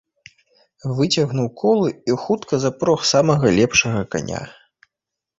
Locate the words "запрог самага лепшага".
2.63-4.01